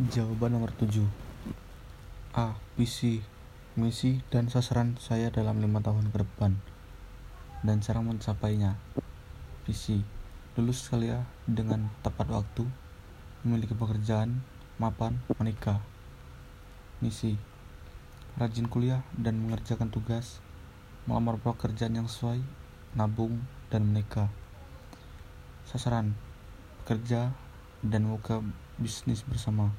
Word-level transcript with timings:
Jawaban 0.00 0.56
nomor 0.56 0.72
7 0.80 1.04
A. 2.32 2.56
Visi, 2.80 3.20
misi, 3.76 4.24
dan 4.32 4.48
sasaran 4.48 4.96
saya 4.96 5.28
dalam 5.28 5.60
lima 5.60 5.84
tahun 5.84 6.08
ke 6.08 6.24
depan. 6.24 6.56
Dan 7.60 7.84
cara 7.84 8.00
mencapainya. 8.00 8.80
Visi 9.68 10.00
Lulus 10.56 10.88
kuliah 10.88 11.28
dengan 11.44 11.92
tepat 12.00 12.32
waktu 12.32 12.64
Memiliki 13.44 13.76
pekerjaan, 13.76 14.40
mapan, 14.80 15.20
menikah. 15.36 15.84
Misi 17.04 17.36
Rajin 18.40 18.72
kuliah 18.72 19.04
dan 19.20 19.36
mengerjakan 19.36 19.92
tugas 19.92 20.40
Melamar 21.04 21.36
pekerjaan 21.44 21.92
yang 21.92 22.08
sesuai 22.08 22.40
Nabung 22.96 23.44
dan 23.68 23.84
menikah. 23.84 24.32
Sasaran 25.68 26.16
Kerja 26.88 27.36
dan 27.84 28.08
buka 28.08 28.40
bisnis 28.80 29.28
bersama 29.28 29.76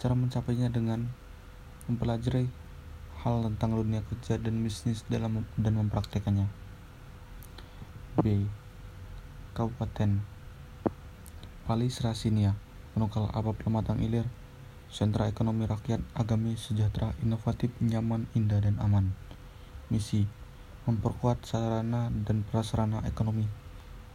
Cara 0.00 0.16
mencapainya 0.16 0.72
dengan 0.72 1.12
mempelajari 1.84 2.48
hal 3.20 3.44
tentang 3.44 3.76
dunia 3.76 4.00
kerja 4.08 4.40
dan 4.40 4.64
bisnis 4.64 5.04
dalam 5.12 5.44
dan 5.60 5.76
mempraktekannya. 5.76 6.48
B. 8.24 8.48
Kabupaten 9.52 10.24
Pali 11.68 11.92
Serasinia, 11.92 12.56
Penukal 12.96 13.28
Apa 13.28 13.52
Pematang 13.52 14.00
Ilir, 14.00 14.24
Sentra 14.88 15.28
Ekonomi 15.28 15.68
Rakyat, 15.68 16.00
Agami, 16.16 16.56
Sejahtera, 16.56 17.12
Inovatif, 17.20 17.68
Nyaman, 17.84 18.24
Indah, 18.32 18.64
dan 18.64 18.80
Aman. 18.80 19.12
Misi 19.92 20.24
Memperkuat 20.88 21.44
sarana 21.44 22.08
dan 22.08 22.40
prasarana 22.48 23.04
ekonomi 23.04 23.44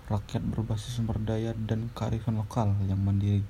rakyat 0.09 0.41
berbasis 0.41 0.97
sumber 0.97 1.21
daya 1.21 1.53
dan 1.53 1.93
kearifan 1.93 2.41
lokal 2.41 2.73
yang 2.89 2.97
mandiri 3.05 3.45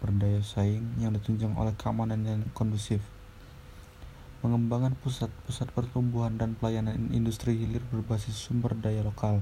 berdaya 0.00 0.44
saing 0.44 0.84
yang 1.00 1.16
ditunjang 1.16 1.56
oleh 1.56 1.72
keamanan 1.76 2.22
yang 2.22 2.40
kondusif. 2.52 3.00
Pengembangan 4.44 4.94
pusat-pusat 5.00 5.72
pertumbuhan 5.72 6.36
dan 6.36 6.54
pelayanan 6.54 7.10
industri 7.10 7.56
hilir 7.56 7.82
berbasis 7.88 8.36
sumber 8.36 8.76
daya 8.76 9.02
lokal, 9.02 9.40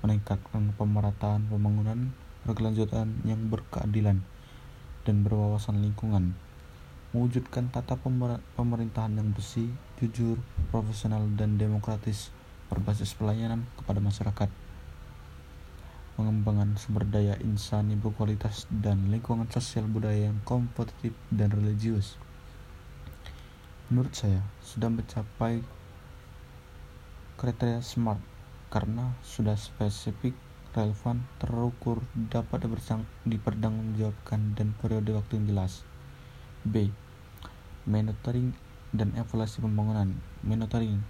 meningkatkan 0.00 0.74
pemerataan 0.74 1.46
pembangunan 1.46 2.10
berkelanjutan 2.44 3.24
yang 3.24 3.48
berkeadilan 3.48 4.20
dan 5.04 5.16
berwawasan 5.24 5.80
lingkungan, 5.80 6.36
mewujudkan 7.12 7.72
tata 7.72 7.96
pemerintahan 8.56 9.16
yang 9.16 9.32
bersih, 9.32 9.68
jujur, 10.00 10.40
profesional, 10.72 11.24
dan 11.36 11.56
demokratis 11.60 12.32
berbasis 12.72 13.12
pelayanan 13.14 13.68
kepada 13.76 14.00
masyarakat 14.00 14.48
pengembangan 16.14 16.78
sumber 16.78 17.02
daya 17.02 17.34
insani 17.42 17.98
berkualitas 17.98 18.70
dan 18.70 19.10
lingkungan 19.10 19.50
sosial 19.50 19.90
budaya 19.90 20.30
yang 20.30 20.38
kompetitif 20.46 21.10
dan 21.34 21.50
religius. 21.50 22.14
Menurut 23.90 24.14
saya, 24.14 24.40
sudah 24.62 24.88
mencapai 24.94 25.60
kriteria 27.34 27.82
SMART 27.82 28.22
karena 28.70 29.18
sudah 29.26 29.58
spesifik, 29.58 30.38
relevan, 30.74 31.26
terukur, 31.42 32.02
dapat 32.14 32.66
dipertanggungjawabkan 33.26 34.54
dan 34.54 34.74
periode 34.78 35.14
waktu 35.14 35.42
yang 35.42 35.46
jelas. 35.50 35.82
B. 36.62 36.94
Monitoring 37.84 38.54
dan 38.94 39.10
evaluasi 39.18 39.60
pembangunan. 39.60 40.14
Monitoring 40.46 41.02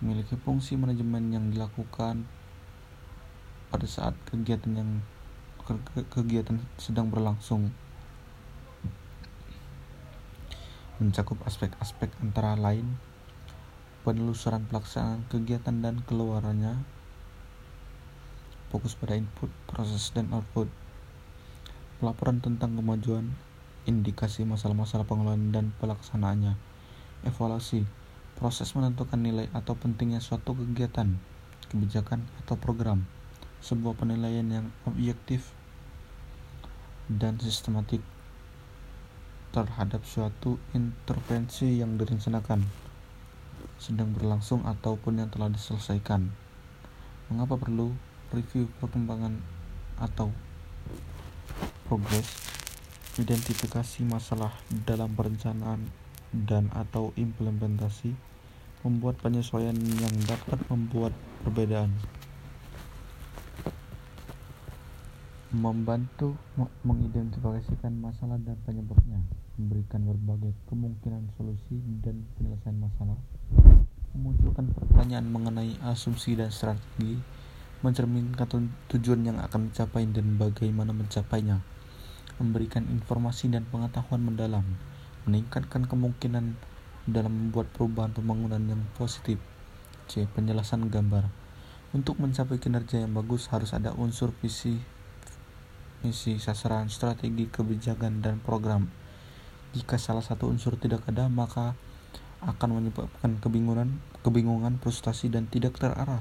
memiliki 0.00 0.36
fungsi 0.36 0.76
manajemen 0.76 1.32
yang 1.32 1.44
dilakukan 1.52 2.28
pada 3.68 3.86
saat 3.88 4.14
kegiatan 4.30 4.72
yang 4.76 4.90
kegiatan 6.12 6.62
sedang 6.78 7.10
berlangsung. 7.10 7.74
Mencakup 10.96 11.36
aspek-aspek 11.44 12.08
antara 12.24 12.56
lain 12.56 12.96
penelusuran 14.06 14.64
pelaksanaan 14.70 15.26
kegiatan 15.28 15.82
dan 15.82 16.00
keluarannya 16.06 16.86
fokus 18.70 18.94
pada 18.94 19.18
input, 19.18 19.50
proses, 19.68 20.14
dan 20.14 20.30
output 20.32 20.70
pelaporan 21.96 22.44
tentang 22.44 22.76
kemajuan 22.76 23.32
indikasi 23.88 24.44
masalah-masalah 24.44 25.08
pengelolaan 25.08 25.48
dan 25.48 25.66
pelaksanaannya 25.80 26.58
evaluasi 27.24 27.88
proses 28.36 28.68
menentukan 28.76 29.16
nilai 29.16 29.48
atau 29.56 29.72
pentingnya 29.74 30.20
suatu 30.20 30.52
kegiatan 30.52 31.16
kebijakan 31.72 32.22
atau 32.44 32.60
program 32.60 33.08
sebuah 33.64 33.96
penilaian 33.96 34.46
yang 34.46 34.66
objektif 34.84 35.52
dan 37.06 37.38
sistematik 37.38 38.02
terhadap 39.54 40.04
suatu 40.04 40.60
intervensi 40.76 41.80
yang 41.80 41.96
direncanakan, 41.96 42.66
sedang 43.80 44.12
berlangsung 44.12 44.66
ataupun 44.68 45.24
yang 45.24 45.32
telah 45.32 45.48
diselesaikan. 45.48 46.28
Mengapa 47.32 47.56
perlu 47.56 47.96
review 48.36 48.68
perkembangan 48.82 49.40
atau 49.96 50.28
progres, 51.88 52.28
identifikasi 53.16 54.04
masalah 54.04 54.52
dalam 54.84 55.16
perencanaan 55.16 55.88
dan 56.34 56.68
atau 56.76 57.16
implementasi, 57.16 58.12
membuat 58.84 59.16
penyesuaian 59.24 59.74
yang 59.74 60.14
dapat 60.28 60.60
membuat 60.68 61.16
perbedaan. 61.46 61.94
Membantu 65.54 66.34
mengidentifikasikan 66.82 67.94
masalah 68.02 68.34
dan 68.42 68.58
penyebabnya, 68.66 69.22
memberikan 69.54 70.02
berbagai 70.02 70.50
kemungkinan 70.66 71.30
solusi 71.38 71.78
dan 72.02 72.26
penyelesaian 72.34 72.74
masalah, 72.82 73.14
memunculkan 74.10 74.74
pertanyaan 74.74 75.30
mengenai 75.30 75.78
asumsi 75.86 76.34
dan 76.34 76.50
strategi, 76.50 77.22
mencerminkan 77.86 78.74
tujuan 78.90 79.22
yang 79.22 79.38
akan 79.38 79.70
mencapai 79.70 80.02
dan 80.10 80.34
bagaimana 80.34 80.90
mencapainya, 80.90 81.62
memberikan 82.42 82.82
informasi 82.90 83.46
dan 83.46 83.62
pengetahuan 83.70 84.26
mendalam, 84.26 84.66
meningkatkan 85.30 85.86
kemungkinan 85.86 86.58
dalam 87.06 87.30
membuat 87.30 87.70
perubahan 87.70 88.10
pembangunan 88.10 88.58
yang 88.66 88.82
positif. 88.98 89.38
C. 90.10 90.26
Penjelasan 90.26 90.90
gambar. 90.90 91.30
Untuk 91.94 92.18
mencapai 92.18 92.58
kinerja 92.58 93.06
yang 93.06 93.14
bagus 93.14 93.46
harus 93.54 93.70
ada 93.70 93.94
unsur 93.94 94.34
visi 94.42 94.95
misi, 96.04 96.36
sasaran, 96.42 96.90
strategi, 96.90 97.48
kebijakan, 97.48 98.20
dan 98.20 98.42
program. 98.42 98.90
Jika 99.72 99.96
salah 99.96 100.24
satu 100.24 100.48
unsur 100.50 100.76
tidak 100.80 101.04
ada, 101.08 101.28
maka 101.28 101.76
akan 102.44 102.82
menyebabkan 102.82 103.40
kebingungan, 103.40 104.02
kebingungan, 104.20 104.76
frustasi, 104.82 105.32
dan 105.32 105.48
tidak 105.48 105.76
terarah, 105.80 106.20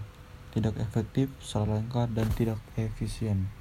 tidak 0.56 0.80
efektif, 0.80 1.28
salah 1.44 1.80
langkah, 1.80 2.08
dan 2.08 2.32
tidak 2.36 2.62
efisien. 2.80 3.52